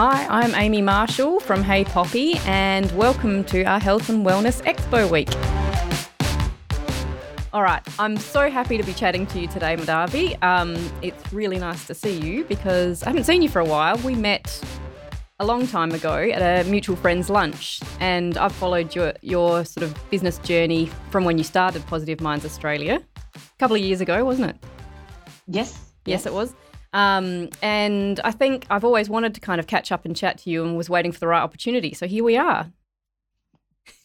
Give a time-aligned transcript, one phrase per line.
[0.00, 5.10] Hi, I'm Amy Marshall from Hey Poppy, and welcome to our Health and Wellness Expo
[5.10, 5.28] Week.
[7.52, 10.40] All right, I'm so happy to be chatting to you today, Madhavi.
[10.40, 13.96] Um, it's really nice to see you because I haven't seen you for a while.
[13.96, 14.62] We met
[15.40, 19.82] a long time ago at a mutual friend's lunch, and I've followed your your sort
[19.82, 23.02] of business journey from when you started Positive Minds Australia
[23.34, 24.56] a couple of years ago, wasn't it?
[25.48, 25.72] Yes.
[26.04, 26.26] Yes, yes.
[26.26, 26.54] it was.
[26.92, 30.50] Um, and I think I've always wanted to kind of catch up and chat to
[30.50, 31.94] you and was waiting for the right opportunity.
[31.94, 32.72] So here we are.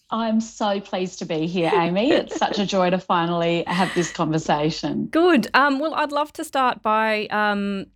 [0.09, 2.11] I'm so pleased to be here, Amy.
[2.11, 5.07] It's such a joy to finally have this conversation.
[5.07, 5.47] Good.
[5.55, 7.87] Um, well, I'd love to start by um,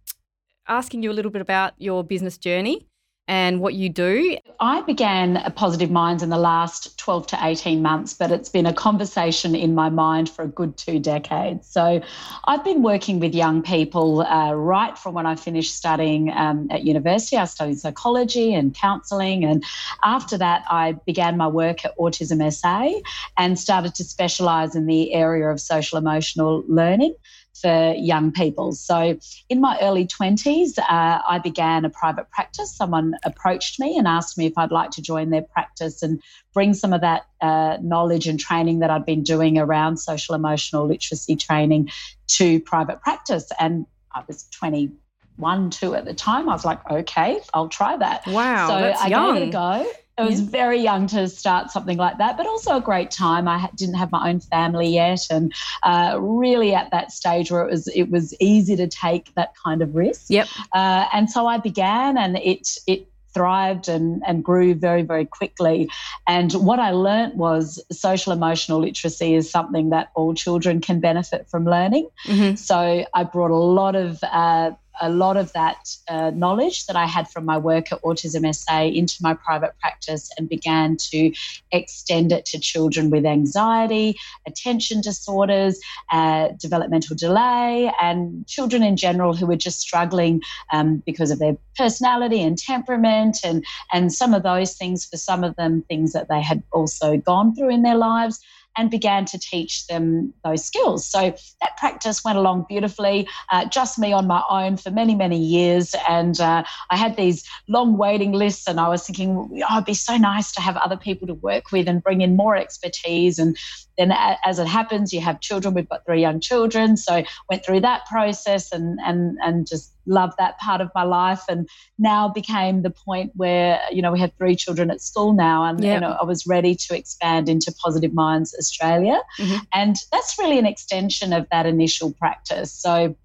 [0.67, 2.87] asking you a little bit about your business journey
[3.27, 4.37] and what you do?
[4.59, 8.73] I began Positive Minds in the last 12 to 18 months, but it's been a
[8.73, 11.67] conversation in my mind for a good two decades.
[11.67, 12.01] So
[12.45, 16.83] I've been working with young people uh, right from when I finished studying um, at
[16.83, 17.35] university.
[17.35, 19.43] I studied psychology and counselling.
[19.43, 19.63] And
[20.03, 23.01] after that, I began my work at Autism SA
[23.37, 27.13] and started to specialise in the area of social emotional learning
[27.61, 28.71] for young people.
[28.71, 29.17] So,
[29.49, 30.83] in my early 20s, uh,
[31.27, 32.75] I began a private practice.
[32.75, 36.21] Someone approached me and asked me if I'd like to join their practice and
[36.53, 40.87] bring some of that uh, knowledge and training that I'd been doing around social emotional
[40.87, 41.89] literacy training
[42.27, 43.51] to private practice.
[43.59, 46.49] And I was 21, 2 at the time.
[46.49, 48.25] I was like, okay, I'll try that.
[48.27, 48.67] Wow.
[48.67, 49.33] So I young.
[49.33, 49.91] gave it a go.
[50.17, 50.49] I was yeah.
[50.49, 53.47] very young to start something like that, but also a great time.
[53.47, 57.71] I didn't have my own family yet, and uh, really at that stage where it
[57.71, 60.25] was it was easy to take that kind of risk.
[60.29, 60.47] Yep.
[60.73, 63.07] Uh, and so I began, and it it
[63.37, 65.87] thrived and, and grew very, very quickly.
[66.27, 71.47] And what I learnt was social emotional literacy is something that all children can benefit
[71.47, 72.09] from learning.
[72.25, 72.55] Mm-hmm.
[72.55, 77.05] So I brought a lot of uh, a lot of that uh, knowledge that I
[77.05, 81.31] had from my work at Autism SA into my private practice and began to
[81.71, 85.79] extend it to children with anxiety, attention disorders,
[86.11, 91.57] uh, developmental delay, and children in general who were just struggling um, because of their
[91.75, 96.27] personality and temperament, and, and some of those things, for some of them, things that
[96.29, 98.39] they had also gone through in their lives
[98.77, 101.07] and began to teach them those skills.
[101.07, 105.39] So that practice went along beautifully, uh, just me on my own for many, many
[105.39, 105.95] years.
[106.07, 109.93] And uh, I had these long waiting lists, and I was thinking, oh, it'd be
[109.93, 113.39] so nice to have other people to work with and bring in more expertise.
[113.39, 113.57] And
[113.97, 114.13] then,
[114.45, 115.73] as it happens, you have children.
[115.73, 120.33] We've got three young children, so went through that process and and and just loved
[120.37, 121.67] that part of my life and
[121.99, 125.83] now became the point where you know we have three children at school now and
[125.83, 125.95] yep.
[125.95, 129.57] you know I was ready to expand into Positive Minds Australia mm-hmm.
[129.73, 133.15] and that's really an extension of that initial practice so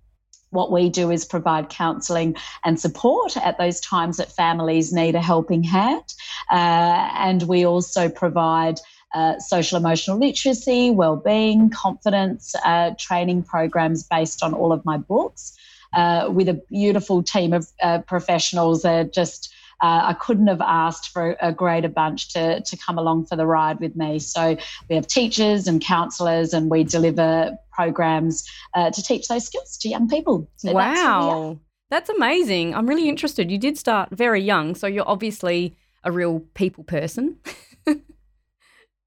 [0.53, 5.21] what we do is provide counselling and support at those times that families need a
[5.21, 6.05] helping hand.
[6.51, 8.79] Uh, and we also provide
[9.15, 15.57] uh, social emotional literacy, well-being, confidence uh, training programs based on all of my books
[15.93, 18.83] uh, with a beautiful team of uh, professionals
[19.13, 23.35] just uh, I couldn't have asked for a greater bunch to, to come along for
[23.35, 24.21] the ride with me.
[24.21, 24.57] So
[24.89, 29.89] we have teachers and counsellors, and we deliver programs uh, to teach those skills to
[29.89, 30.49] young people.
[30.57, 31.59] So wow,
[31.91, 32.77] that's, that's amazing.
[32.77, 33.51] I'm really interested.
[33.51, 37.39] You did start very young, so you're obviously a real people person.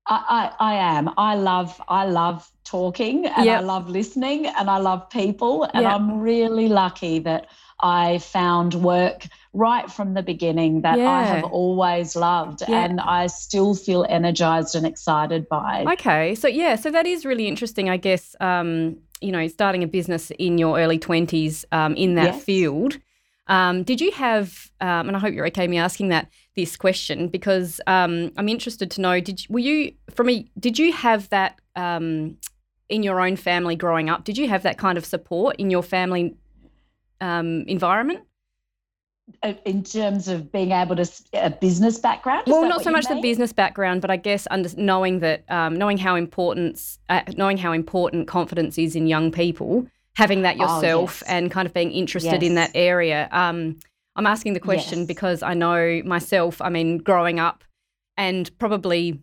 [0.07, 1.09] I, I, I, am.
[1.17, 3.61] I love I love talking and yep.
[3.61, 5.93] I love listening and I love people and yep.
[5.93, 7.47] I'm really lucky that
[7.81, 11.09] I found work right from the beginning that yeah.
[11.09, 12.85] I have always loved yeah.
[12.85, 15.85] and I still feel energized and excited by.
[15.93, 16.35] Okay.
[16.35, 20.31] So yeah, so that is really interesting I guess um, you know starting a business
[20.37, 22.43] in your early 20s um, in that yes.
[22.43, 22.99] field.
[23.47, 27.27] Um, did you have, um, and I hope you're okay me asking that this question
[27.27, 29.19] because um, I'm interested to know.
[29.19, 30.45] Did were you from a?
[30.59, 32.37] Did you have that um,
[32.89, 34.23] in your own family growing up?
[34.23, 36.35] Did you have that kind of support in your family
[37.21, 38.21] um, environment?
[39.41, 43.15] Uh, in terms of being able to a business background well not so much mean?
[43.15, 47.57] the business background but i guess under, knowing that um, knowing how important uh, knowing
[47.57, 51.35] how important confidence is in young people having that yourself oh, yes.
[51.35, 52.43] and kind of being interested yes.
[52.43, 53.29] in that area.
[54.15, 55.07] I'm asking the question yes.
[55.07, 57.63] because I know myself, I mean, growing up
[58.17, 59.21] and probably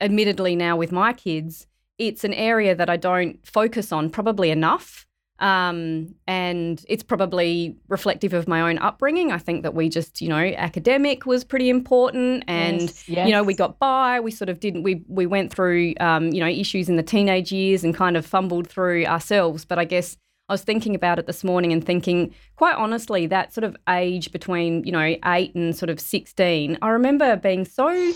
[0.00, 1.66] admittedly now with my kids,
[1.98, 5.06] it's an area that I don't focus on probably enough.
[5.40, 9.32] Um, and it's probably reflective of my own upbringing.
[9.32, 13.26] I think that we just, you know, academic was pretty important, and yes, yes.
[13.26, 14.20] you know, we got by.
[14.20, 14.82] We sort of didn't.
[14.82, 18.26] We we went through, um, you know, issues in the teenage years and kind of
[18.26, 19.64] fumbled through ourselves.
[19.64, 20.18] But I guess
[20.50, 24.32] I was thinking about it this morning and thinking, quite honestly, that sort of age
[24.32, 28.12] between, you know, eight and sort of 16, I remember being so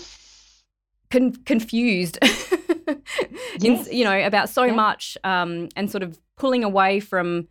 [1.09, 2.19] con- confused,
[3.57, 3.87] yes.
[3.87, 4.73] in, you know, about so yeah.
[4.73, 7.47] much um, and sort of pulling away from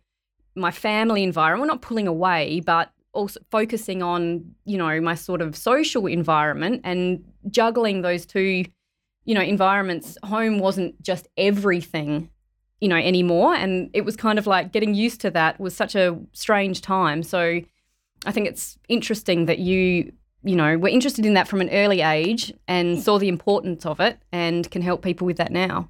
[0.55, 1.61] my family environment.
[1.61, 6.81] Well, not pulling away, but also focusing on, you know, my sort of social environment
[6.83, 8.65] and juggling those two,
[9.23, 10.15] you know, environments.
[10.23, 12.29] Home wasn't just everything
[12.79, 13.55] you know, anymore.
[13.55, 17.23] And it was kind of like getting used to that was such a strange time.
[17.23, 17.61] So
[18.25, 20.11] I think it's interesting that you,
[20.43, 23.99] you know, were interested in that from an early age and saw the importance of
[23.99, 25.89] it and can help people with that now.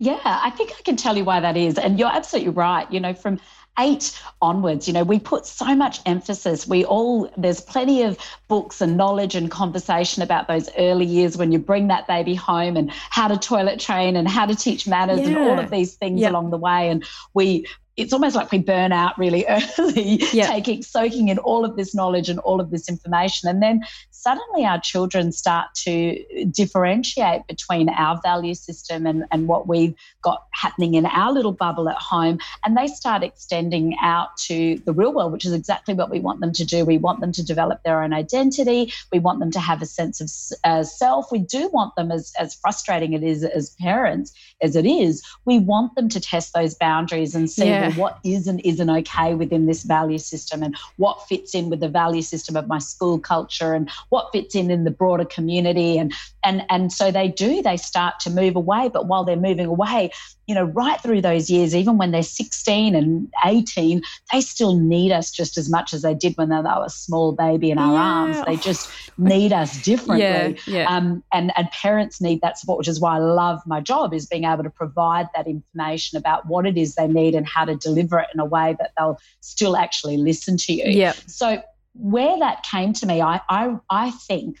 [0.00, 1.78] Yeah, I think I can tell you why that is.
[1.78, 2.90] And you're absolutely right.
[2.92, 3.40] You know, from
[3.78, 6.66] eight onwards, you know, we put so much emphasis.
[6.66, 8.18] We all, there's plenty of
[8.48, 12.76] books and knowledge and conversation about those early years when you bring that baby home
[12.76, 15.26] and how to toilet train and how to teach manners yeah.
[15.26, 16.30] and all of these things yep.
[16.30, 16.88] along the way.
[16.88, 17.04] And
[17.34, 17.66] we,
[17.96, 19.44] it's almost like we burn out really
[19.78, 20.48] early, yep.
[20.48, 23.48] taking soaking in all of this knowledge and all of this information.
[23.48, 23.84] And then
[24.24, 30.46] suddenly our children start to differentiate between our value system and, and what we've got
[30.52, 32.38] happening in our little bubble at home.
[32.64, 36.40] And they start extending out to the real world, which is exactly what we want
[36.40, 36.86] them to do.
[36.86, 38.92] We want them to develop their own identity.
[39.12, 40.30] We want them to have a sense of
[40.64, 41.30] uh, self.
[41.30, 44.32] We do want them, as, as frustrating it is as parents,
[44.62, 47.88] as it is, we want them to test those boundaries and see yeah.
[47.88, 51.80] well, what is and isn't okay within this value system and what fits in with
[51.80, 55.98] the value system of my school culture and what fits in in the broader community.
[55.98, 56.12] And
[56.44, 58.88] and and so they do they start to move away.
[58.88, 60.10] But while they're moving away
[60.46, 65.10] you know right through those years even when they're 16 and 18 they still need
[65.10, 67.94] us just as much as they did when they were a small baby in our
[67.94, 68.00] yeah.
[68.00, 68.46] arms.
[68.46, 70.20] They just need us differently.
[70.20, 70.94] yeah, yeah.
[70.94, 74.26] Um, and and parents need that support which is why i love my job is
[74.26, 77.74] being able to provide that information about what it is they need and how to
[77.76, 80.84] deliver it in a way that they'll still actually listen to you.
[80.86, 81.12] Yeah.
[81.26, 81.62] So
[81.94, 84.58] where that came to me, I, I, I think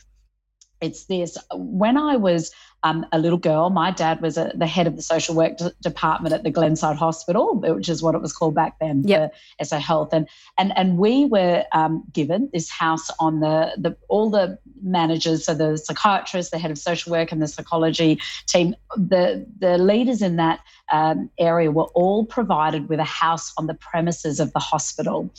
[0.80, 1.36] it's this.
[1.52, 2.52] When I was
[2.84, 5.70] um, a little girl, my dad was a, the head of the social work d-
[5.80, 9.34] department at the Glenside Hospital, which is what it was called back then yep.
[9.58, 10.28] for SA Health, and
[10.58, 15.54] and and we were um, given this house on the the all the managers, so
[15.54, 20.36] the psychiatrist, the head of social work, and the psychology team, the the leaders in
[20.36, 20.60] that
[20.92, 25.30] um, area were all provided with a house on the premises of the hospital,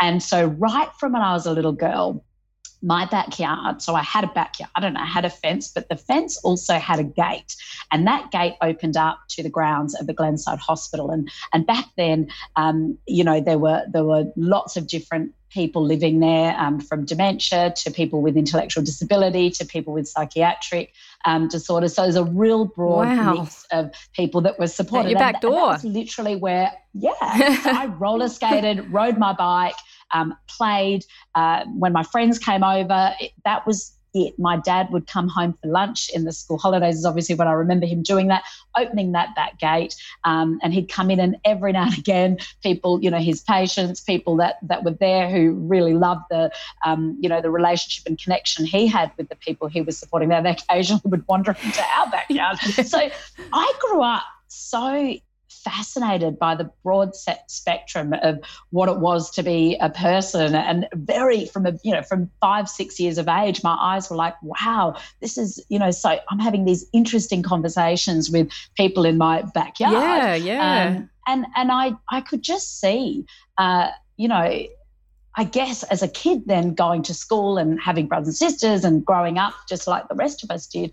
[0.00, 2.24] and so right from when I was a little girl
[2.84, 3.80] my backyard.
[3.80, 6.98] So I had a backyard and I had a fence, but the fence also had
[6.98, 7.56] a gate.
[7.90, 11.10] And that gate opened up to the grounds of the Glenside Hospital.
[11.10, 15.84] And and back then, um, you know, there were there were lots of different people
[15.84, 20.92] living there, um, from dementia to people with intellectual disability to people with psychiatric
[21.24, 21.94] um, disorders.
[21.94, 23.34] So there's a real broad wow.
[23.34, 25.06] mix of people that were supported.
[25.06, 25.74] At your back door.
[25.74, 29.76] And, and literally where, yeah, I roller skated, rode my bike,
[30.12, 31.04] um, played.
[31.34, 34.38] Uh, when my friends came over, it, that was it.
[34.38, 37.52] My dad would come home for lunch in the school holidays, is obviously when I
[37.52, 38.44] remember him doing that,
[38.76, 39.94] opening that back gate.
[40.24, 44.00] Um, and he'd come in, and every now and again, people, you know, his patients,
[44.00, 46.50] people that that were there who really loved the,
[46.86, 50.28] um, you know, the relationship and connection he had with the people he was supporting,
[50.28, 52.58] they occasionally would wander into our backyard.
[52.86, 53.10] so
[53.52, 55.16] I grew up so
[55.64, 58.38] fascinated by the broad set spectrum of
[58.70, 60.54] what it was to be a person.
[60.54, 64.16] And very from a you know from five six years of age my eyes were
[64.16, 69.18] like wow this is you know so i'm having these interesting conversations with people in
[69.18, 69.94] my backyard.
[69.94, 70.86] Yeah yeah.
[70.88, 73.24] um, and and i i could just see
[73.58, 74.66] uh you know
[75.36, 79.04] I guess as a kid, then going to school and having brothers and sisters and
[79.04, 80.92] growing up just like the rest of us did,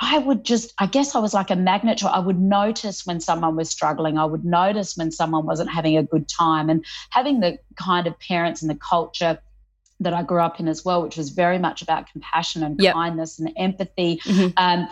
[0.00, 3.20] I would just, I guess I was like a magnet to I would notice when
[3.20, 4.16] someone was struggling.
[4.16, 6.70] I would notice when someone wasn't having a good time.
[6.70, 9.38] And having the kind of parents and the culture
[10.00, 12.94] that I grew up in as well, which was very much about compassion and yep.
[12.94, 14.16] kindness and empathy.
[14.24, 14.48] Mm-hmm.
[14.56, 14.88] Um,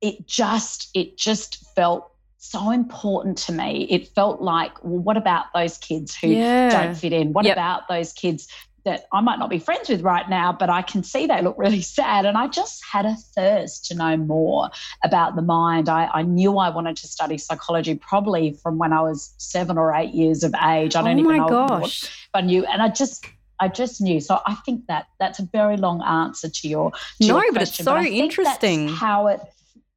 [0.00, 3.86] it just, it just felt so important to me.
[3.88, 6.70] It felt like, well, what about those kids who yeah.
[6.70, 7.32] don't fit in?
[7.32, 7.54] What yep.
[7.54, 8.48] about those kids
[8.84, 11.56] that I might not be friends with right now, but I can see they look
[11.58, 12.24] really sad.
[12.24, 14.70] And I just had a thirst to know more
[15.04, 15.88] about the mind.
[15.88, 19.94] I, I knew I wanted to study psychology probably from when I was seven or
[19.94, 20.96] eight years of age.
[20.96, 22.28] I don't oh even know gosh.
[22.32, 22.64] but I knew.
[22.64, 23.26] And I just
[23.62, 24.20] I just knew.
[24.20, 27.62] So I think that that's a very long answer to your to no, your but
[27.62, 29.40] it's so but interesting how it.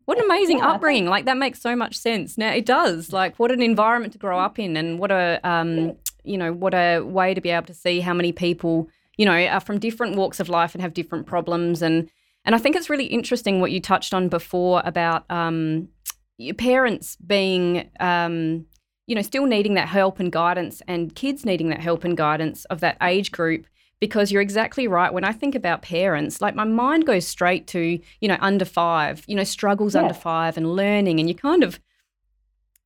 [0.06, 1.08] What an amazing yeah, upbringing!
[1.08, 2.38] Like that makes so much sense.
[2.38, 3.12] Now it does.
[3.12, 6.74] Like what an environment to grow up in, and what a um, you know, what
[6.74, 10.16] a way to be able to see how many people, you know, are from different
[10.16, 11.82] walks of life and have different problems.
[11.82, 12.10] And
[12.46, 15.90] and I think it's really interesting what you touched on before about um,
[16.38, 18.66] your parents being, um,
[19.08, 22.66] you know, still needing that help and guidance and kids needing that help and guidance
[22.66, 23.66] of that age group
[24.00, 25.14] because you're exactly right.
[25.14, 29.24] When I think about parents, like my mind goes straight to, you know, under five,
[29.28, 30.02] you know, struggles yeah.
[30.02, 31.20] under five and learning.
[31.20, 31.80] And you kind of,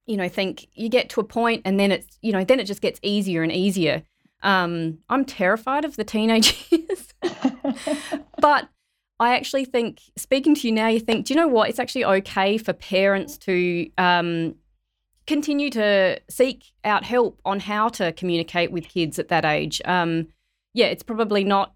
[0.10, 2.63] you know, think you get to a point and then it's, you know, then it
[2.63, 4.01] just gets easier and easier.
[4.42, 7.13] Um, I'm terrified of the teenage years.
[8.42, 8.70] but
[9.20, 11.70] I actually think, speaking to you now, you think, do you know what?
[11.70, 14.56] It's actually okay for parents to um,
[15.28, 19.80] continue to seek out help on how to communicate with kids at that age.
[19.86, 20.30] Um,
[20.74, 21.75] yeah, it's probably not.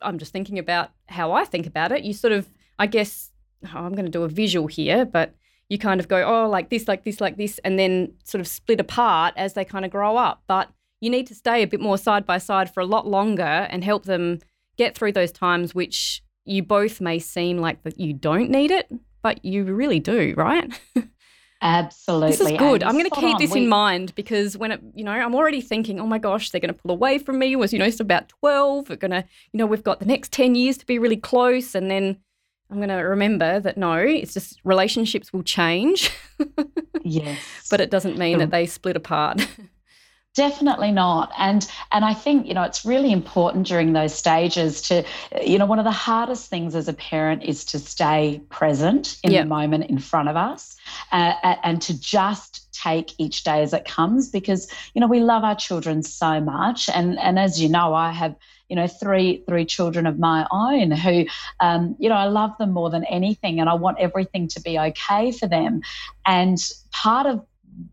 [0.00, 2.02] I'm just thinking about how I think about it.
[2.02, 2.48] You sort of,
[2.78, 3.30] I guess,
[3.66, 5.34] oh, I'm going to do a visual here, but
[5.68, 8.48] you kind of go, oh, like this, like this, like this, and then sort of
[8.48, 10.42] split apart as they kind of grow up.
[10.46, 10.70] But
[11.00, 13.84] you need to stay a bit more side by side for a lot longer and
[13.84, 14.38] help them
[14.76, 18.90] get through those times which you both may seem like that you don't need it,
[19.22, 20.80] but you really do, right?
[21.60, 22.28] Absolutely.
[22.30, 22.82] This is good.
[22.82, 23.40] I'm going to keep on.
[23.40, 23.64] this we...
[23.64, 26.72] in mind because when it, you know, I'm already thinking, oh my gosh, they're going
[26.72, 27.54] to pull away from me.
[27.56, 28.88] Was you know, it's about 12.
[28.88, 31.74] We're going to, you know, we've got the next 10 years to be really close,
[31.74, 32.18] and then
[32.70, 36.10] I'm going to remember that no, it's just relationships will change.
[37.02, 37.38] yes.
[37.70, 39.46] But it doesn't mean that they split apart.
[40.34, 41.32] Definitely not.
[41.36, 45.04] And and I think, you know, it's really important during those stages to,
[45.44, 49.32] you know, one of the hardest things as a parent is to stay present in
[49.32, 49.44] yep.
[49.44, 50.76] the moment in front of us
[51.10, 51.32] uh,
[51.64, 55.56] and to just take each day as it comes because, you know, we love our
[55.56, 56.88] children so much.
[56.88, 58.36] And and as you know, I have
[58.68, 61.24] you know three three children of my own who
[61.60, 64.78] um, you know i love them more than anything and i want everything to be
[64.78, 65.80] okay for them.
[66.26, 66.58] And
[66.92, 67.44] part of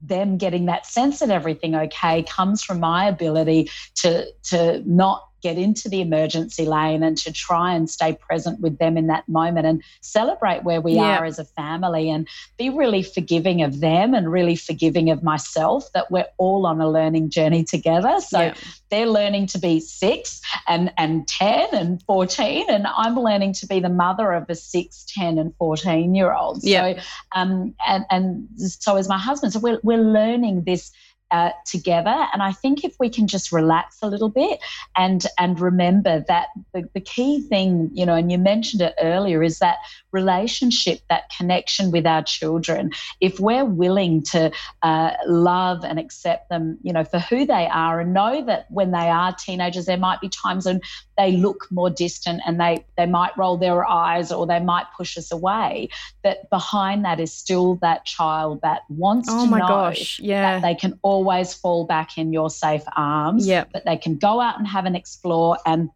[0.02, 5.60] them getting that sense that everything okay comes from my ability to to not get
[5.60, 9.68] into the emergency lane and to try and stay present with them in that moment
[9.68, 11.20] and celebrate where we yeah.
[11.20, 15.88] are as a family and be really forgiving of them and really forgiving of myself
[15.94, 18.20] that we're all on a learning journey together.
[18.22, 18.54] So yeah.
[18.90, 23.80] they're learning to be six and, and 10 and 14, and I'm learning to be
[23.80, 26.64] the mother of a six, 10, and 14 year old.
[26.64, 26.96] Yeah.
[26.96, 27.02] So,
[27.34, 29.54] um, and, and so is my husband.
[29.54, 30.92] So we're, we're learning this
[31.32, 32.28] uh, together.
[32.34, 34.60] And I think if we can just relax a little bit
[34.96, 39.44] and and remember that the, the key thing, you know, and you mentioned it earlier,
[39.44, 39.78] is that
[40.12, 42.92] relationship, that connection with our children.
[43.20, 44.52] If we're willing to
[44.82, 48.92] uh, love and accept them, you know, for who they are, and know that when
[48.92, 50.82] they are teenagers, there might be times when
[51.18, 55.18] they look more distant and they they might roll their eyes or they might push
[55.18, 55.90] us away.
[56.24, 60.60] But behind that is still that child that wants oh to know gosh, yeah.
[60.60, 63.48] that they can always fall back in your safe arms.
[63.48, 63.66] Yeah.
[63.72, 65.90] But they can go out and have an explore and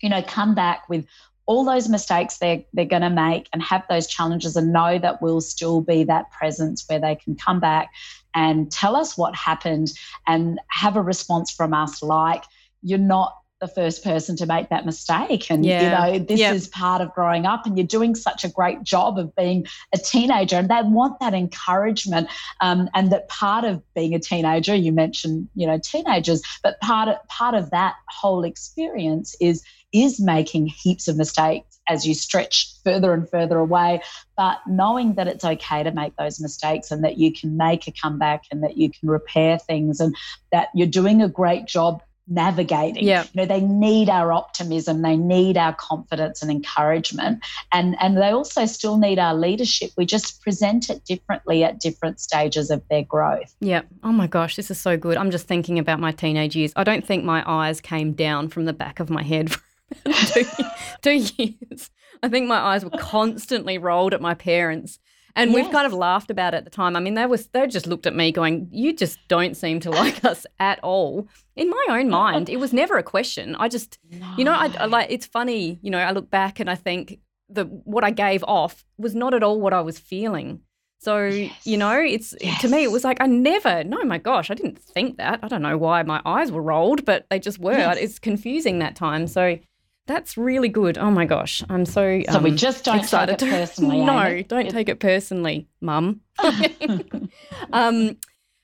[0.00, 1.06] you know come back with
[1.46, 5.20] all those mistakes they're they're going to make and have those challenges and know that
[5.20, 7.90] we'll still be that presence where they can come back
[8.34, 9.92] and tell us what happened
[10.26, 12.44] and have a response from us like
[12.82, 15.50] you're not the first person to make that mistake.
[15.50, 15.82] And, yeah.
[15.82, 16.54] you know, this yep.
[16.54, 19.98] is part of growing up, and you're doing such a great job of being a
[19.98, 20.56] teenager.
[20.56, 22.28] And they want that encouragement.
[22.60, 27.08] Um, and that part of being a teenager, you mentioned, you know, teenagers, but part
[27.08, 29.62] of, part of that whole experience is
[29.94, 34.02] is making heaps of mistakes as you stretch further and further away,
[34.36, 37.92] but knowing that it's okay to make those mistakes and that you can make a
[37.92, 40.16] comeback and that you can repair things and
[40.50, 43.04] that you're doing a great job navigating.
[43.04, 43.24] Yeah.
[43.32, 47.44] You know, they need our optimism, they need our confidence and encouragement.
[47.72, 49.90] And and they also still need our leadership.
[49.96, 53.54] We just present it differently at different stages of their growth.
[53.60, 53.82] Yeah.
[54.02, 55.16] Oh my gosh, this is so good.
[55.16, 56.72] I'm just thinking about my teenage years.
[56.76, 59.52] I don't think my eyes came down from the back of my head
[59.94, 60.44] for two,
[61.02, 61.90] two years.
[62.22, 64.98] I think my eyes were constantly rolled at my parents
[65.36, 65.64] and yes.
[65.64, 66.96] we've kind of laughed about it at the time.
[66.96, 69.90] I mean, they was they just looked at me going, "You just don't seem to
[70.02, 73.54] like us at all." In my own oh, mind, it was never a question.
[73.56, 74.34] I just, no.
[74.36, 75.08] you know, I, I like.
[75.10, 75.98] It's funny, you know.
[75.98, 79.60] I look back and I think the what I gave off was not at all
[79.60, 80.60] what I was feeling.
[81.04, 81.66] So, yes.
[81.66, 82.62] you know, it's yes.
[82.62, 85.40] to me, it was like, I never, no, my gosh, I didn't think that.
[85.42, 87.74] I don't know why my eyes were rolled, but they just were.
[87.98, 89.26] It's confusing that time.
[89.26, 89.58] So,
[90.06, 90.98] that's really good.
[90.98, 94.04] Oh my gosh, I'm so so we um, just don't excited take it personally.
[94.04, 94.42] no, Amy.
[94.42, 96.20] don't take it personally, Mum.
[97.72, 98.16] um,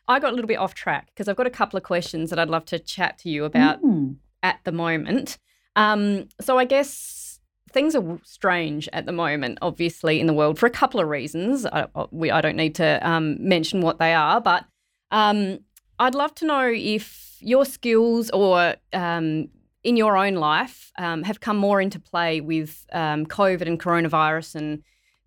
[0.08, 2.38] I got a little bit off track because I've got a couple of questions that
[2.38, 4.16] I'd love to chat to you about mm.
[4.42, 5.38] at the moment.
[5.76, 7.40] Um, so I guess
[7.72, 11.64] things are strange at the moment, obviously in the world for a couple of reasons.
[11.64, 14.64] I, we, I don't need to um, mention what they are, but
[15.10, 15.60] um,
[15.98, 19.48] I'd love to know if your skills or um,
[19.82, 24.56] in your own life um, have come more into play with um, COVID and coronavirus
[24.56, 24.82] and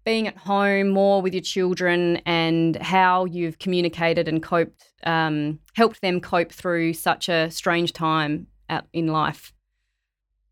[0.06, 6.02] being at home more with your children and how you've communicated and coped, um, helped
[6.02, 8.48] them cope through such a strange time
[8.92, 9.54] in life.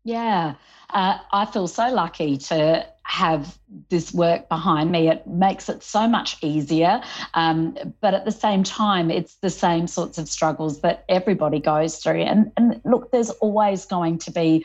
[0.04, 0.54] Yeah,
[0.92, 3.58] uh, I feel so lucky to have
[3.90, 5.08] this work behind me.
[5.08, 7.02] It makes it so much easier.
[7.34, 11.98] Um, but at the same time, it's the same sorts of struggles that everybody goes
[11.98, 12.22] through.
[12.22, 14.64] And, and look, there's always going to be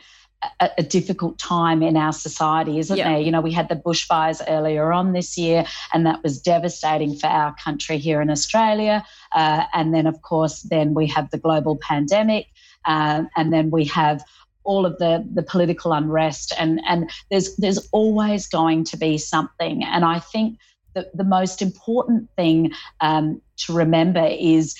[0.60, 3.18] a, a, difficult time in our society, isn't there?
[3.18, 7.26] You know, we had the bushfires earlier on this year, and that was devastating for
[7.26, 9.04] our country here in Australia.
[9.34, 12.46] Uh, and then, of course, then we have the global pandemic,
[12.84, 14.22] uh, and then we have
[14.68, 19.82] all of the the political unrest, and and there's there's always going to be something.
[19.82, 20.58] And I think
[20.94, 24.76] the the most important thing um, to remember is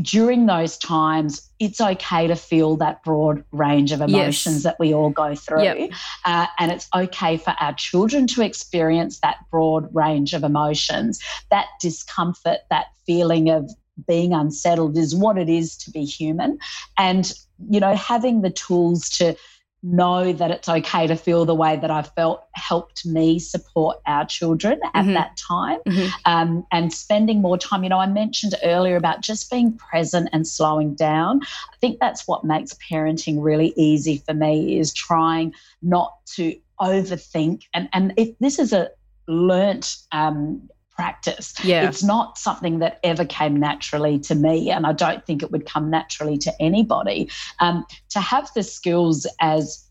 [0.00, 4.62] during those times, it's okay to feel that broad range of emotions yes.
[4.62, 5.64] that we all go through.
[5.64, 5.90] Yep.
[6.24, 11.18] Uh, and it's okay for our children to experience that broad range of emotions.
[11.50, 13.68] That discomfort, that feeling of
[14.06, 16.58] being unsettled is what it is to be human.
[16.98, 17.32] And,
[17.68, 19.36] you know, having the tools to
[19.82, 24.26] know that it's okay to feel the way that I felt helped me support our
[24.26, 25.14] children at mm-hmm.
[25.14, 26.08] that time mm-hmm.
[26.26, 27.82] um, and spending more time.
[27.82, 31.40] You know, I mentioned earlier about just being present and slowing down.
[31.42, 37.62] I think that's what makes parenting really easy for me is trying not to overthink.
[37.72, 38.90] And, and if this is a
[39.26, 40.68] learnt um,
[41.00, 41.54] practice.
[41.64, 41.88] Yeah.
[41.88, 45.64] It's not something that ever came naturally to me, and I don't think it would
[45.64, 47.30] come naturally to anybody.
[47.58, 49.82] Um, to have the skills as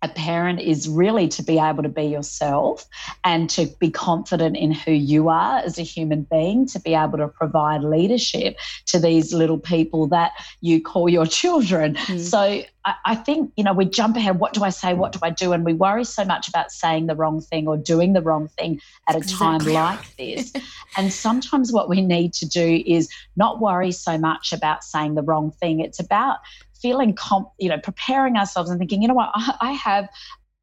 [0.00, 2.86] a parent is really to be able to be yourself
[3.24, 7.18] and to be confident in who you are as a human being, to be able
[7.18, 11.94] to provide leadership to these little people that you call your children.
[11.94, 12.20] Mm.
[12.20, 12.38] So
[12.84, 14.38] I, I, think, you know, we jump ahead.
[14.38, 14.94] What do I say?
[14.94, 15.52] What do I do?
[15.52, 18.80] And we worry so much about saying the wrong thing or doing the wrong thing
[19.08, 20.52] at a time like this.
[20.96, 25.22] and sometimes what we need to do is not worry so much about saying the
[25.22, 25.80] wrong thing.
[25.80, 26.38] It's about
[26.80, 30.08] feeling, comp, you know, preparing ourselves and thinking, you know what, I, I have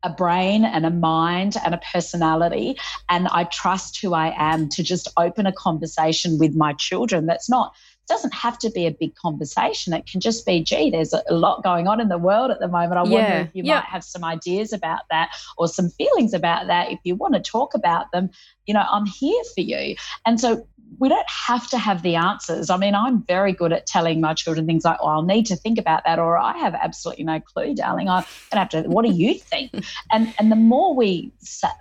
[0.04, 2.78] a brain and a mind and a personality.
[3.10, 7.50] And I trust who I am to just open a conversation with my children that's
[7.50, 7.74] not
[8.08, 9.94] doesn't have to be a big conversation.
[9.94, 12.68] It can just be, gee, there's a lot going on in the world at the
[12.68, 12.94] moment.
[12.94, 13.10] I yeah.
[13.10, 13.76] wonder if you yeah.
[13.76, 16.92] might have some ideas about that or some feelings about that.
[16.92, 18.30] If you want to talk about them,
[18.68, 19.96] you know, I'm here for you.
[20.26, 20.68] And so
[21.00, 22.70] we don't have to have the answers.
[22.70, 25.56] I mean, I'm very good at telling my children things like, "Oh, I'll need to
[25.56, 28.10] think about that," or "I have absolutely no clue, darling.
[28.10, 28.84] I'm gonna have to.
[28.84, 29.72] What do you think?"
[30.12, 31.32] and and the more we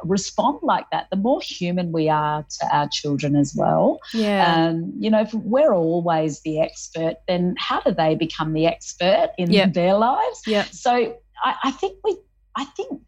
[0.05, 4.01] respond like that, the more human we are to our children as well.
[4.13, 4.69] Yeah.
[4.69, 9.31] Um, you know, if we're always the expert, then how do they become the expert
[9.39, 9.73] in yep.
[9.75, 10.43] their lives?
[10.47, 10.65] Yeah.
[10.65, 12.17] So I, I think we,
[12.57, 13.03] I think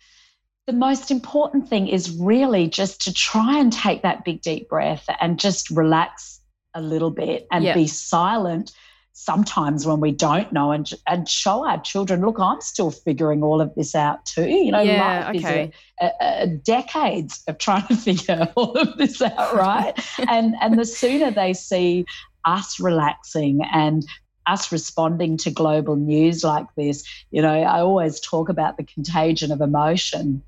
[0.66, 5.04] the most important thing is really just to try and take that big deep breath
[5.20, 6.40] and just relax
[6.74, 8.72] a little bit and be silent
[9.12, 13.62] sometimes when we don't know and, and show our children look i'm still figuring all
[13.62, 14.46] of this out too.
[14.46, 15.64] You know yeah, life okay.
[15.64, 15.70] is
[16.02, 19.94] a, a, a decades of trying to figure all of this out right?
[20.28, 22.04] And and the sooner they see
[22.44, 24.04] us relaxing and
[24.46, 29.50] us responding to global news like this you know i always talk about the contagion
[29.50, 30.42] of emotion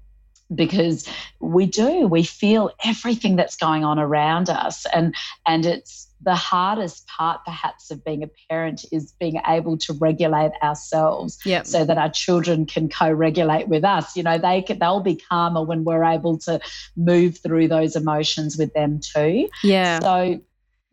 [0.55, 1.07] because
[1.41, 5.15] we do we feel everything that's going on around us and
[5.47, 10.53] and it's the hardest part perhaps of being a parent is being able to regulate
[10.63, 11.67] ourselves yep.
[11.67, 15.63] so that our children can co-regulate with us you know they can, they'll be calmer
[15.63, 16.59] when we're able to
[16.97, 20.41] move through those emotions with them too yeah so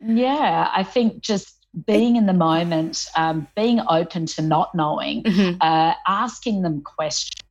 [0.02, 1.54] yeah i think just
[1.86, 5.58] being in the moment um, being open to not knowing mm-hmm.
[5.60, 7.45] uh, asking them questions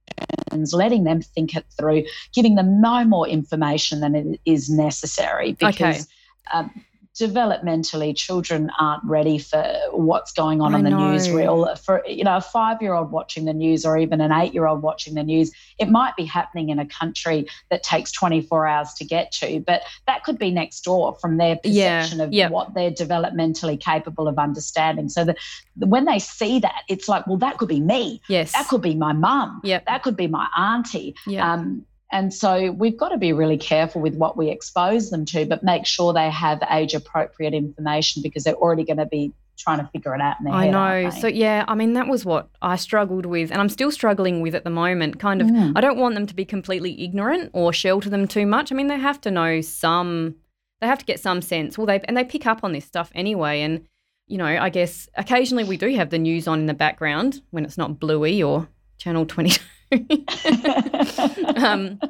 [0.72, 5.81] letting them think it through, giving them no more information than it is necessary because
[5.81, 6.05] okay.
[6.53, 6.85] um,
[7.18, 10.96] developmentally children aren't ready for what's going on I on the know.
[10.96, 15.22] newsreel for you know a 5-year-old watching the news or even an 8-year-old watching the
[15.22, 19.61] news it might be happening in a country that takes 24 hours to get to
[19.61, 22.24] but that could be next door from their perception yeah.
[22.24, 22.50] of yep.
[22.50, 25.38] what they're developmentally capable of understanding so that
[25.77, 28.96] when they see that it's like well that could be me yes that could be
[28.96, 29.87] my mum yep.
[29.87, 31.44] that could be my auntie yep.
[31.44, 35.46] um, and so we've got to be really careful with what we expose them to,
[35.46, 39.81] but make sure they have age appropriate information because they're already going to be trying
[39.81, 40.70] to figure it out in their I.
[40.70, 41.11] Know.
[41.11, 44.55] So yeah, I mean that was what I struggled with and I'm still struggling with
[44.55, 45.18] at the moment.
[45.18, 45.72] Kind of mm.
[45.74, 48.70] I don't want them to be completely ignorant or shelter them too much.
[48.70, 50.37] I mean they have to know some
[50.81, 51.77] they have to get some sense.
[51.77, 53.88] Well they and they pick up on this stuff anyway and
[54.29, 57.64] you know, I guess occasionally we do have the news on in the background when
[57.64, 59.61] it's not Bluey or Channel 22.
[61.56, 62.00] um,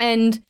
[0.00, 0.42] and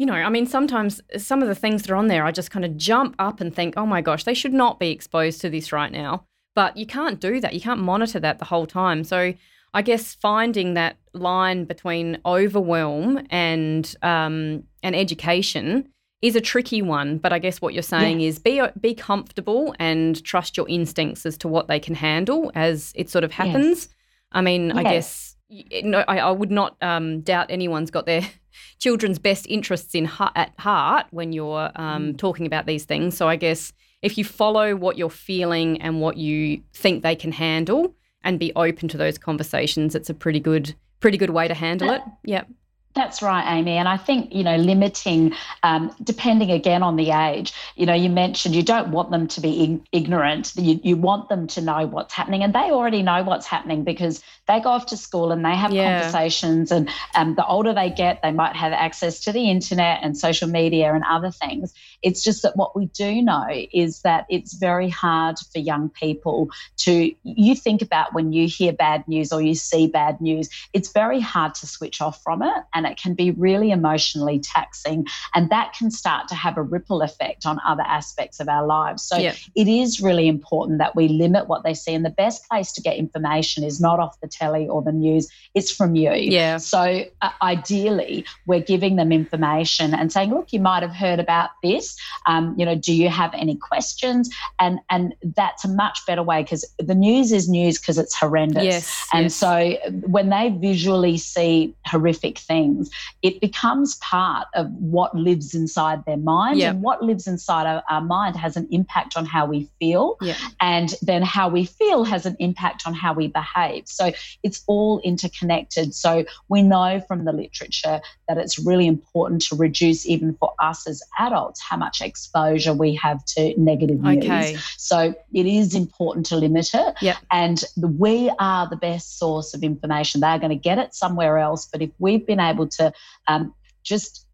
[0.00, 2.50] you know, I mean, sometimes some of the things that are on there, I just
[2.50, 5.50] kind of jump up and think, oh my gosh, they should not be exposed to
[5.50, 6.24] this right now.
[6.54, 7.52] But you can't do that.
[7.52, 9.04] You can't monitor that the whole time.
[9.04, 9.34] So
[9.74, 15.90] I guess finding that line between overwhelm and um, and education
[16.22, 17.18] is a tricky one.
[17.18, 21.36] But I guess what you're saying is be be comfortable and trust your instincts as
[21.38, 23.80] to what they can handle as it sort of happens.
[23.80, 23.88] Yes.
[24.32, 24.76] I mean, yes.
[24.76, 25.36] I guess
[25.82, 28.22] no, I, I would not um, doubt anyone's got their
[28.78, 32.18] children's best interests in at heart when you're um, mm.
[32.18, 33.16] talking about these things.
[33.16, 37.32] So I guess if you follow what you're feeling and what you think they can
[37.32, 41.54] handle and be open to those conversations, it's a pretty good pretty good way to
[41.54, 42.02] handle it.
[42.24, 42.46] Yep.
[42.94, 43.76] That's right, Amy.
[43.76, 48.10] And I think, you know, limiting, um, depending again on the age, you know, you
[48.10, 50.52] mentioned you don't want them to be ignorant.
[50.56, 52.42] You, you want them to know what's happening.
[52.42, 55.72] And they already know what's happening because they go off to school and they have
[55.72, 56.00] yeah.
[56.00, 56.72] conversations.
[56.72, 60.48] And um, the older they get, they might have access to the internet and social
[60.48, 61.72] media and other things.
[62.02, 66.48] It's just that what we do know is that it's very hard for young people
[66.78, 70.92] to, you think about when you hear bad news or you see bad news, it's
[70.92, 75.06] very hard to switch off from it and it can be really emotionally taxing.
[75.34, 79.02] And that can start to have a ripple effect on other aspects of our lives.
[79.02, 81.94] So it is really important that we limit what they see.
[81.94, 85.28] And the best place to get information is not off the telly or the news,
[85.54, 86.12] it's from you.
[86.12, 86.58] Yeah.
[86.58, 91.50] So uh, ideally, we're giving them information and saying, look, you might have heard about
[91.62, 91.89] this.
[92.26, 94.30] Um, you know, do you have any questions?
[94.58, 98.64] And and that's a much better way because the news is news because it's horrendous.
[98.64, 99.06] Yes.
[99.12, 99.34] And yes.
[99.34, 99.76] so
[100.06, 102.90] when they visually see horrific things, things,
[103.22, 106.58] it becomes part of what lives inside their mind.
[106.58, 106.74] Yep.
[106.74, 110.16] And what lives inside our, our, mind has an impact on how we feel.
[110.20, 110.36] Yep.
[110.60, 113.86] And then how we feel has an impact on how we behave.
[113.86, 115.94] So it's all interconnected.
[115.94, 120.86] So we know from the literature that it's really important to reduce, even for us
[120.88, 124.24] as adults, how much exposure we have to negative news.
[124.24, 124.56] Okay.
[124.76, 126.94] So it is important to limit it.
[127.02, 127.16] Yep.
[127.32, 130.20] And the, we are the best source of information.
[130.20, 131.66] They're going to get it somewhere else.
[131.66, 132.92] But if we've been able to
[133.26, 134.26] um, just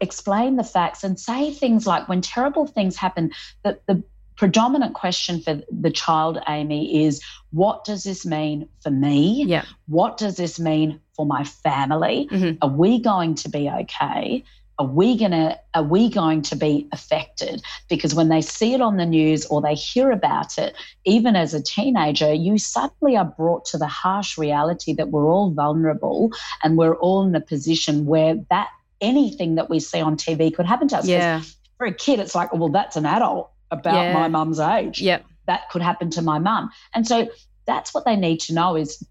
[0.00, 4.02] explain the facts and say things like when terrible things happen that the
[4.36, 10.18] predominant question for the child amy is what does this mean for me yeah what
[10.18, 12.56] does this mean for my family mm-hmm.
[12.60, 14.44] are we going to be okay
[14.78, 17.62] are we gonna are we going to be affected?
[17.88, 21.54] Because when they see it on the news or they hear about it even as
[21.54, 26.32] a teenager you suddenly are brought to the harsh reality that we're all vulnerable
[26.62, 28.68] and we're all in a position where that
[29.00, 31.06] anything that we see on tv could happen to us.
[31.06, 31.42] Yeah.
[31.78, 34.14] for a kid it's like well that's an adult about yeah.
[34.14, 35.00] my mum's age.
[35.00, 35.24] Yep.
[35.46, 36.70] That could happen to my mum.
[36.94, 37.28] And so
[37.66, 39.04] that's what they need to know is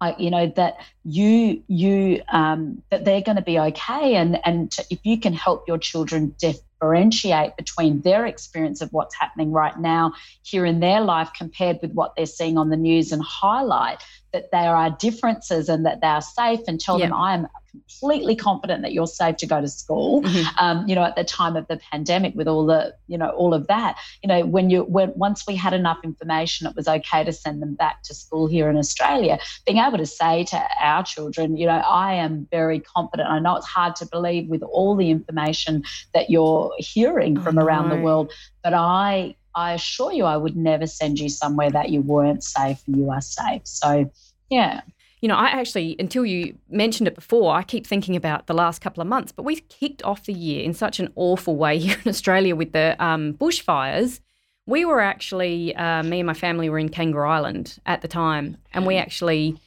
[0.00, 4.14] I, you know that you you um, that they're going to be okay.
[4.14, 9.14] And and to, if you can help your children differentiate between their experience of what's
[9.14, 13.12] happening right now here in their life compared with what they're seeing on the news
[13.12, 17.34] and highlight that there are differences and that they are safe and tell them I
[17.34, 20.22] am completely confident that you're safe to go to school.
[20.22, 20.58] Mm-hmm.
[20.58, 23.54] Um, you know, at the time of the pandemic, with all the, you know, all
[23.54, 27.24] of that, you know, when you when once we had enough information, it was okay
[27.24, 29.38] to send them back to school here in Australia.
[29.66, 33.28] Being able to say to our children, you know, I am very confident.
[33.28, 37.90] I know it's hard to believe with all the information that you're hearing from around
[37.90, 42.02] the world, but I I assure you, I would never send you somewhere that you
[42.02, 43.62] weren't safe and you are safe.
[43.64, 44.10] So,
[44.48, 44.82] yeah
[45.20, 48.80] you know, I actually, until you mentioned it before, I keep thinking about the last
[48.80, 51.96] couple of months, but we've kicked off the year in such an awful way here
[52.04, 54.20] in Australia with the um, bushfires.
[54.66, 58.56] We were actually, uh, me and my family were in Kangaroo Island at the time,
[58.72, 59.58] and we actually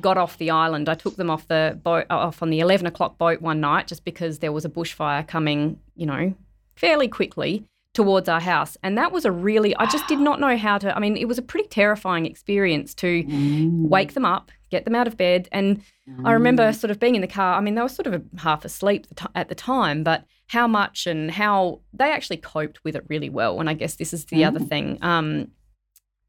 [0.00, 0.88] got off the island.
[0.88, 3.86] I took them off the boat, uh, off on the 11 o'clock boat one night
[3.86, 6.34] just because there was a bushfire coming, you know,
[6.76, 7.64] fairly quickly
[7.98, 8.76] towards our house.
[8.84, 11.26] And that was a really, I just did not know how to, I mean, it
[11.26, 13.88] was a pretty terrifying experience to mm.
[13.88, 15.48] wake them up, get them out of bed.
[15.50, 16.24] And mm.
[16.24, 17.54] I remember sort of being in the car.
[17.54, 21.28] I mean, they were sort of half asleep at the time, but how much and
[21.28, 23.58] how they actually coped with it really well.
[23.58, 24.46] And I guess this is the mm.
[24.46, 25.48] other thing um,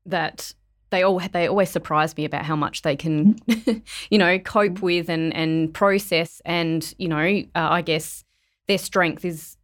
[0.07, 0.51] that
[0.89, 3.37] they all they always surprise me about how much they can,
[4.09, 4.81] you know, cope mm.
[4.81, 6.41] with and and process.
[6.45, 8.23] And you know, uh, I guess
[8.67, 9.55] their strength is,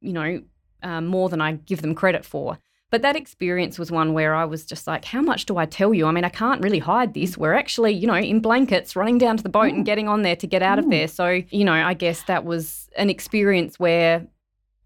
[0.00, 0.42] you know,
[0.82, 2.58] um, more than I give them credit for.
[2.92, 5.94] But that experience was one where I was just like, how much do I tell
[5.94, 6.06] you?
[6.06, 7.38] I mean, I can't really hide this.
[7.38, 10.36] We're actually, you know, in blankets, running down to the boat and getting on there
[10.36, 11.08] to get out of there.
[11.08, 14.26] So, you know, I guess that was an experience where,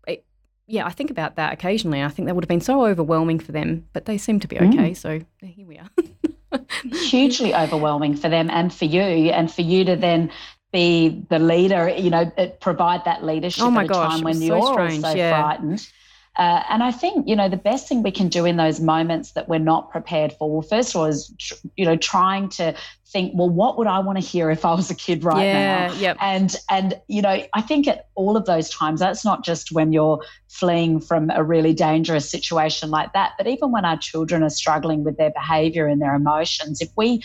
[0.06, 0.24] it,
[0.68, 2.00] yeah, I think about that occasionally.
[2.00, 4.56] I think that would have been so overwhelming for them, but they seem to be
[4.56, 4.92] okay.
[4.92, 4.96] Mm.
[4.96, 6.60] So here we are.
[6.92, 10.30] Hugely overwhelming for them and for you, and for you to then
[10.76, 14.34] be the leader, you know, provide that leadership oh my at a gosh, time when
[14.34, 15.04] so you're strange.
[15.04, 15.30] also yeah.
[15.30, 15.88] frightened.
[16.36, 19.32] Uh, and I think, you know, the best thing we can do in those moments
[19.32, 21.32] that we're not prepared for, well, first of all, is,
[21.76, 22.74] you know, trying to
[23.06, 25.86] think, well, what would I want to hear if I was a kid right yeah,
[25.86, 25.94] now?
[25.94, 26.16] Yep.
[26.20, 29.94] And, and, you know, I think at all of those times, that's not just when
[29.94, 34.50] you're fleeing from a really dangerous situation like that, but even when our children are
[34.50, 37.22] struggling with their behavior and their emotions, if we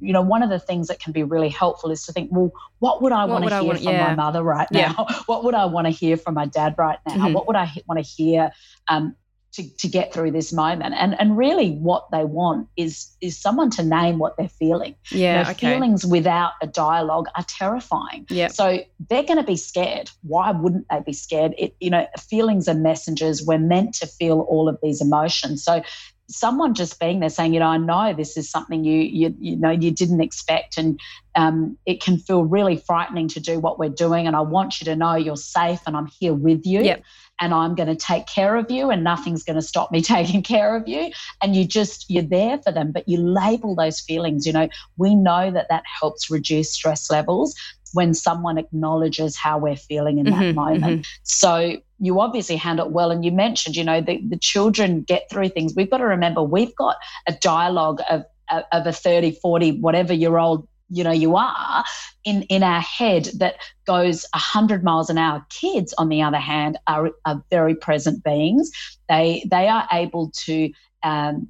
[0.00, 2.52] you know, one of the things that can be really helpful is to think, well,
[2.78, 4.08] what would I want to hear want, from yeah.
[4.08, 5.06] my mother right now?
[5.08, 5.18] Yeah.
[5.26, 7.14] what would I want to hear from my dad right now?
[7.14, 7.32] Mm-hmm.
[7.32, 8.52] What would I want to hear
[8.88, 9.16] um,
[9.52, 10.94] to, to get through this moment?
[10.98, 14.94] And and really, what they want is is someone to name what they're feeling.
[15.10, 15.74] Yeah, you know, okay.
[15.74, 18.26] feelings without a dialogue are terrifying.
[18.28, 18.48] Yeah.
[18.48, 20.10] So they're going to be scared.
[20.22, 21.54] Why wouldn't they be scared?
[21.56, 23.44] It you know, feelings are messengers.
[23.46, 25.64] We're meant to feel all of these emotions.
[25.64, 25.82] So
[26.28, 29.56] someone just being there saying, you know, I know this is something you you you
[29.56, 30.98] know you didn't expect, and
[31.34, 34.26] um, it can feel really frightening to do what we're doing.
[34.26, 36.82] And I want you to know you're safe, and I'm here with you.
[36.82, 37.02] Yep.
[37.38, 40.42] And I'm going to take care of you, and nothing's going to stop me taking
[40.42, 41.12] care of you.
[41.42, 44.46] And you just, you're there for them, but you label those feelings.
[44.46, 47.54] You know, we know that that helps reduce stress levels
[47.96, 50.84] when someone acknowledges how we're feeling in that mm-hmm, moment.
[50.84, 51.10] Mm-hmm.
[51.22, 53.10] So you obviously handle it well.
[53.10, 55.74] And you mentioned, you know, the, the children get through things.
[55.74, 60.36] We've got to remember we've got a dialogue of, of a 30, 40, whatever year
[60.36, 61.82] old you know you are
[62.22, 63.56] in in our head that
[63.88, 68.70] goes 100 miles an hour kids on the other hand are, are very present beings
[69.08, 70.70] they they are able to
[71.02, 71.48] um,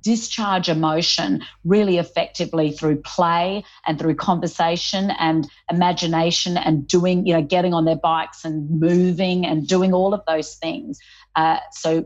[0.00, 7.42] discharge emotion really effectively through play and through conversation and imagination and doing, you know,
[7.42, 10.98] getting on their bikes and moving and doing all of those things.
[11.36, 12.04] Uh, so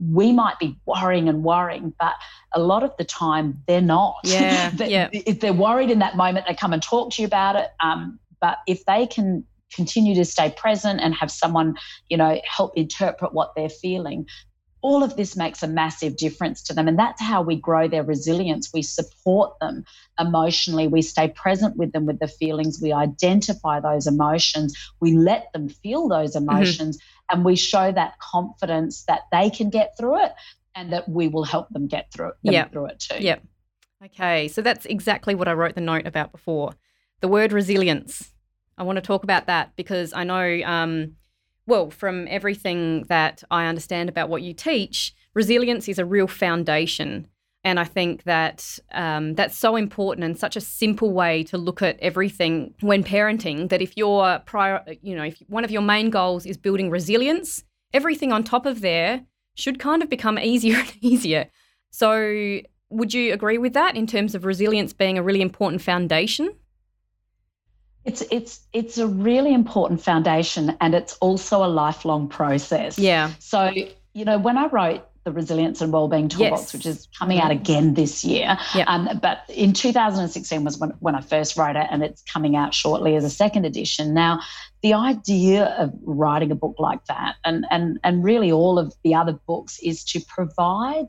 [0.00, 2.14] we might be worrying and worrying, but
[2.54, 4.16] a lot of the time they're not.
[4.24, 4.70] Yeah.
[4.74, 5.08] they, yeah.
[5.12, 7.68] If they're worried in that moment, they come and talk to you about it.
[7.80, 11.76] Um, but if they can continue to stay present and have someone,
[12.08, 14.26] you know, help interpret what they're feeling,
[14.82, 16.88] all of this makes a massive difference to them.
[16.88, 18.70] And that's how we grow their resilience.
[18.72, 19.84] We support them
[20.18, 20.86] emotionally.
[20.86, 22.80] We stay present with them with the feelings.
[22.80, 24.76] We identify those emotions.
[25.00, 26.48] We let them feel those mm-hmm.
[26.48, 26.96] emotions.
[26.96, 27.36] Mm-hmm.
[27.36, 30.32] And we show that confidence that they can get through it
[30.74, 32.72] and that we will help them get through it, yep.
[32.72, 33.22] through it too.
[33.22, 33.42] Yep.
[34.06, 34.48] Okay.
[34.48, 36.72] So that's exactly what I wrote the note about before.
[37.20, 38.32] The word resilience.
[38.78, 41.16] I want to talk about that because I know um,
[41.70, 47.28] well, from everything that I understand about what you teach, resilience is a real foundation.
[47.62, 51.80] And I think that um, that's so important and such a simple way to look
[51.80, 53.68] at everything when parenting.
[53.68, 57.62] That if your prior, you know, if one of your main goals is building resilience,
[57.94, 61.46] everything on top of there should kind of become easier and easier.
[61.90, 66.52] So, would you agree with that in terms of resilience being a really important foundation?
[68.04, 72.98] It's it's it's a really important foundation and it's also a lifelong process.
[72.98, 73.32] Yeah.
[73.38, 73.70] So,
[74.14, 76.72] you know, when I wrote the Resilience and Wellbeing Toolbox, yes.
[76.72, 78.56] which is coming out again this year.
[78.74, 78.84] Yeah.
[78.86, 82.72] Um, but in 2016 was when, when I first wrote it, and it's coming out
[82.72, 84.14] shortly as a second edition.
[84.14, 84.40] Now,
[84.82, 89.14] the idea of writing a book like that, and and and really all of the
[89.14, 91.06] other books, is to provide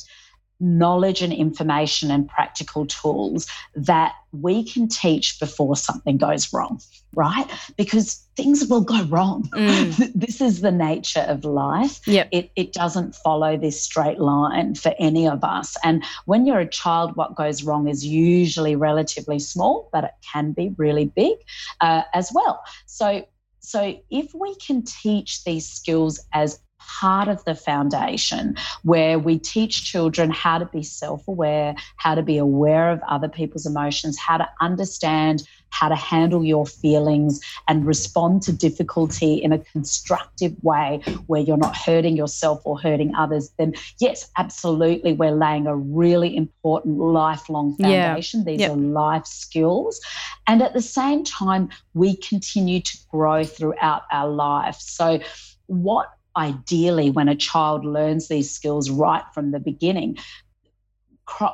[0.61, 6.79] knowledge and information and practical tools that we can teach before something goes wrong,
[7.15, 7.45] right?
[7.75, 9.49] Because things will go wrong.
[9.53, 10.11] Mm.
[10.15, 11.99] this is the nature of life.
[12.07, 12.29] Yep.
[12.31, 15.75] It, it doesn't follow this straight line for any of us.
[15.83, 20.53] And when you're a child, what goes wrong is usually relatively small, but it can
[20.53, 21.37] be really big
[21.81, 22.63] uh, as well.
[22.85, 23.25] So
[23.61, 29.83] so if we can teach these skills as part of the foundation where we teach
[29.83, 34.37] children how to be self aware, how to be aware of other people's emotions, how
[34.37, 41.01] to understand how to handle your feelings and respond to difficulty in a constructive way
[41.27, 46.35] where you're not hurting yourself or hurting others, then yes, absolutely, we're laying a really
[46.35, 48.41] important lifelong foundation.
[48.41, 48.45] Yeah.
[48.45, 48.71] These yep.
[48.71, 49.99] are life skills.
[50.47, 54.75] And at the same time, we continue to grow throughout our life.
[54.75, 55.19] So,
[55.67, 60.17] what ideally when a child learns these skills right from the beginning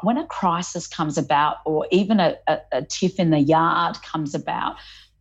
[0.01, 4.33] when a crisis comes about or even a, a, a, tiff in the yard comes
[4.33, 4.75] about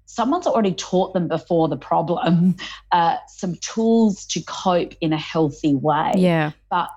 [0.07, 2.57] someone's already taught them before the problem
[2.93, 6.91] uh, some tools to cope in a healthy way yeah but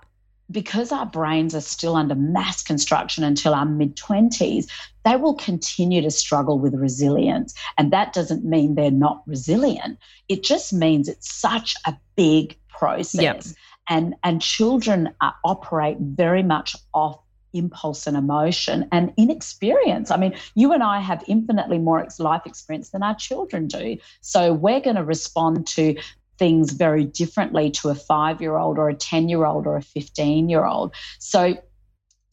[0.52, 4.65] because our brains are still under mass construction until our mid 20s,
[5.06, 7.54] they will continue to struggle with resilience.
[7.78, 10.00] And that doesn't mean they're not resilient.
[10.28, 13.21] It just means it's such a big process.
[13.21, 13.43] Yep.
[13.88, 17.19] And, and children operate very much off
[17.53, 20.12] impulse and emotion and inexperience.
[20.12, 23.97] I mean, you and I have infinitely more life experience than our children do.
[24.21, 25.95] So we're going to respond to
[26.38, 29.82] things very differently to a five year old or a 10 year old or a
[29.82, 30.93] 15 year old.
[31.19, 31.55] So,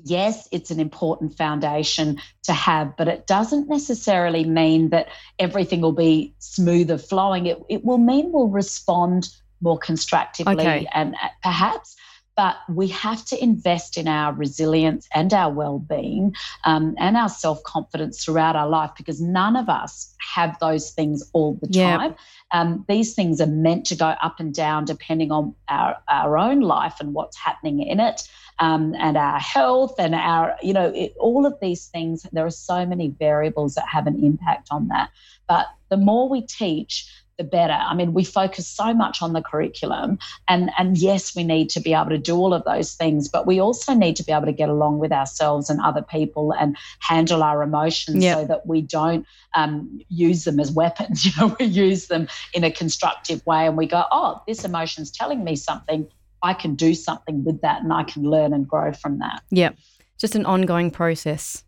[0.05, 5.92] yes, it's an important foundation to have, but it doesn't necessarily mean that everything will
[5.92, 7.46] be smoother flowing.
[7.46, 9.29] It, it will mean we'll respond
[9.61, 10.88] more constructively okay.
[10.92, 11.97] and uh, perhaps
[12.37, 18.23] but we have to invest in our resilience and our well-being um, and our self-confidence
[18.23, 22.14] throughout our life because none of us have those things all the time.
[22.53, 26.61] Um, these things are meant to go up and down depending on our, our own
[26.61, 31.14] life and what's happening in it um, and our health and our you know it,
[31.19, 35.11] all of these things there are so many variables that have an impact on that.
[35.49, 37.72] But the more we teach the better.
[37.72, 40.18] I mean, we focus so much on the curriculum,
[40.49, 43.46] and and yes, we need to be able to do all of those things, but
[43.46, 46.77] we also need to be able to get along with ourselves and other people and
[47.01, 48.38] handle our emotions yep.
[48.38, 51.27] so that we don't um, use them as weapons.
[51.27, 55.11] You know, we use them in a constructive way, and we go, oh, this emotion's
[55.11, 56.07] telling me something.
[56.42, 59.42] I can do something with that, and I can learn and grow from that.
[59.51, 59.70] Yeah,
[60.18, 61.64] just an ongoing process.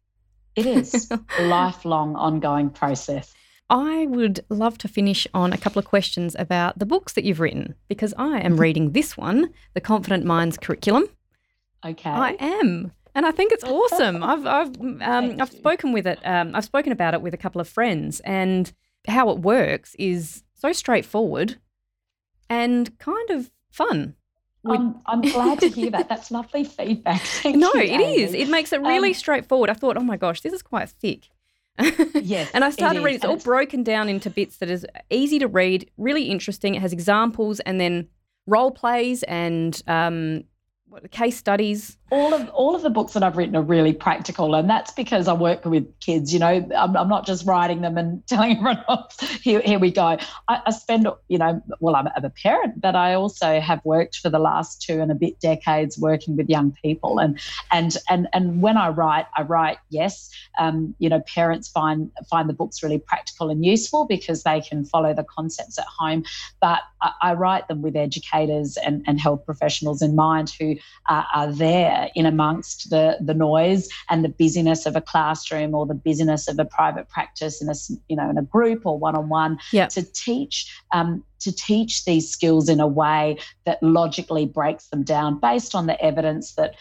[0.54, 3.35] It is a lifelong, ongoing process.
[3.70, 7.40] I would love to finish on a couple of questions about the books that you've
[7.40, 8.61] written because I am mm-hmm.
[8.61, 11.04] reading this one, The Confident Minds Curriculum.
[11.85, 12.11] Okay.
[12.11, 12.92] I am.
[13.14, 14.22] And I think it's awesome.
[14.22, 16.18] I've I've um, I've spoken with it.
[16.24, 18.72] Um, I've spoken about it with a couple of friends, and
[19.07, 21.59] how it works is so straightforward
[22.48, 24.14] and kind of fun.
[24.66, 26.09] I'm, I'm glad to hear that.
[26.11, 27.22] That's lovely feedback.
[27.22, 28.35] Thank no, you, it is.
[28.35, 29.70] It makes it really um, straightforward.
[29.70, 31.28] I thought, oh my gosh, this is quite thick.
[31.81, 32.51] Yes.
[32.55, 33.17] and I started reading.
[33.17, 36.75] It's all broken down into bits that is easy to read, really interesting.
[36.75, 38.09] It has examples and then
[38.47, 40.45] role plays and um,
[40.88, 43.92] what the case studies all of all of the books that I've written are really
[43.92, 46.33] practical, and that's because I work with kids.
[46.33, 49.05] You know, I'm, I'm not just writing them and telling everyone, oh,
[49.42, 50.16] "Here, here we go."
[50.49, 54.16] I, I spend, you know, well, I'm, I'm, a parent, but I also have worked
[54.16, 57.38] for the last two and a bit decades working with young people, and
[57.71, 59.79] and and and when I write, I write.
[59.90, 64.61] Yes, um, you know, parents find find the books really practical and useful because they
[64.61, 66.25] can follow the concepts at home,
[66.61, 70.77] but I, I write them with educators and, and health professionals in mind who
[71.09, 75.87] are, are there in amongst the, the noise and the busyness of a classroom or
[75.87, 77.74] the busyness of a private practice in a
[78.08, 82.28] you know in a group or one on one to teach um, to teach these
[82.28, 86.74] skills in a way that logically breaks them down based on the evidence that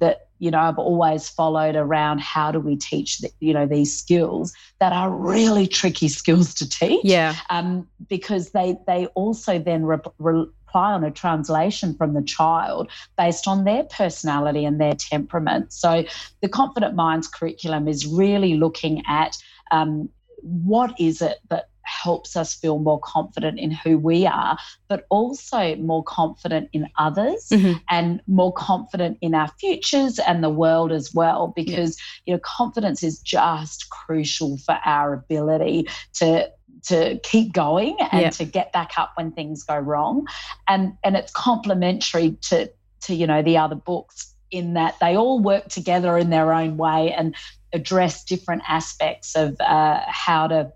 [0.00, 3.96] that you know I've always followed around how do we teach the, you know these
[3.96, 7.04] skills that are really tricky skills to teach.
[7.04, 7.34] Yeah.
[7.50, 10.46] Um, because they they also then re- re-
[10.78, 15.72] rely on a translation from the child based on their personality and their temperament.
[15.72, 16.04] So
[16.40, 19.36] the Confident Minds curriculum is really looking at
[19.70, 20.08] um,
[20.42, 25.74] what is it that helps us feel more confident in who we are, but also
[25.76, 27.78] more confident in others mm-hmm.
[27.88, 31.52] and more confident in our futures and the world as well.
[31.56, 32.04] Because, yeah.
[32.26, 36.50] you know, confidence is just crucial for our ability to
[36.84, 38.30] to keep going and yeah.
[38.30, 40.26] to get back up when things go wrong.
[40.68, 42.70] And and it's complementary to
[43.02, 46.76] to you know the other books in that they all work together in their own
[46.76, 47.34] way and
[47.72, 50.72] address different aspects of uh, how to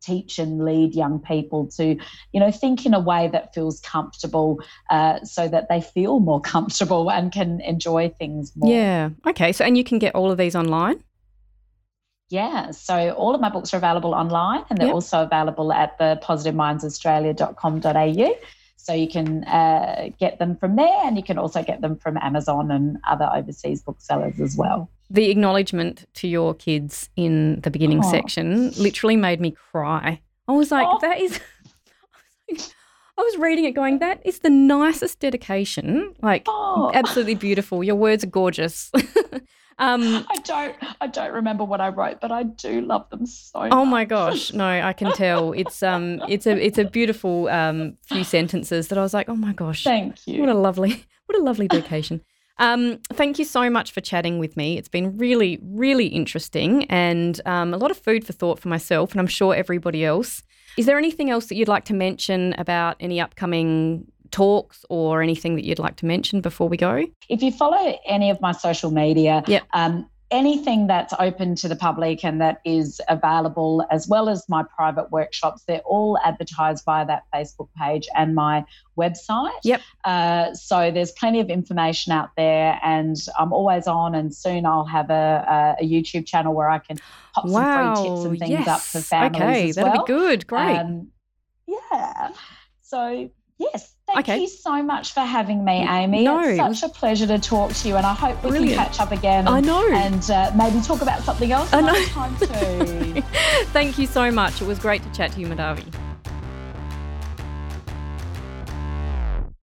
[0.00, 1.96] teach and lead young people to
[2.32, 4.58] you know think in a way that feels comfortable
[4.90, 8.72] uh, so that they feel more comfortable and can enjoy things more.
[8.72, 9.10] Yeah.
[9.26, 9.52] Okay.
[9.52, 11.02] So and you can get all of these online
[12.30, 14.94] yeah, so all of my books are available online and they're yep.
[14.94, 18.34] also available at the positivemindsaustralia.com.au.
[18.76, 22.18] So you can uh, get them from there and you can also get them from
[22.18, 24.90] Amazon and other overseas booksellers as well.
[25.10, 28.10] The acknowledgement to your kids in the beginning oh.
[28.10, 30.20] section literally made me cry.
[30.48, 30.98] I was like, oh.
[31.00, 31.40] that is.
[33.16, 36.16] I was reading it going, that is the nicest dedication.
[36.20, 36.90] Like, oh.
[36.92, 37.84] absolutely beautiful.
[37.84, 38.90] Your words are gorgeous.
[39.78, 43.60] Um, I don't, I don't remember what I wrote, but I do love them so.
[43.60, 43.72] Much.
[43.72, 45.52] Oh my gosh, no, I can tell.
[45.52, 49.36] It's um, it's a, it's a beautiful um few sentences that I was like, oh
[49.36, 50.40] my gosh, thank you.
[50.40, 52.20] What a lovely, what a lovely vacation.
[52.58, 54.78] Um, thank you so much for chatting with me.
[54.78, 59.10] It's been really, really interesting and um, a lot of food for thought for myself,
[59.10, 60.42] and I'm sure everybody else.
[60.76, 65.54] Is there anything else that you'd like to mention about any upcoming talks or anything
[65.54, 67.06] that you'd like to mention before we go?
[67.28, 69.62] If you follow any of my social media, yep.
[69.72, 74.64] Um, anything that's open to the public and that is available, as well as my
[74.76, 78.64] private workshops, they're all advertised via that Facebook page and my
[78.98, 79.52] website.
[79.62, 79.80] Yep.
[80.04, 84.16] Uh, so there's plenty of information out there, and I'm always on.
[84.16, 86.98] And soon I'll have a, a, a YouTube channel where I can
[87.34, 87.94] pop wow.
[87.94, 88.68] some free tips and things yes.
[88.68, 89.42] up for families.
[89.42, 90.04] Okay, that'll well.
[90.04, 90.46] be good.
[90.48, 90.76] Great.
[90.78, 91.08] Um,
[91.68, 92.30] yeah.
[92.82, 94.40] So yes, thank okay.
[94.40, 96.24] you so much for having me, Amy.
[96.24, 98.76] No, it's such a pleasure to talk to you, and I hope we Brilliant.
[98.76, 99.46] can catch up again.
[99.46, 102.04] And, I know, and uh, maybe talk about something else know.
[102.06, 103.22] time too.
[103.72, 104.60] Thank you so much.
[104.60, 106.13] It was great to chat to you, Madhavi.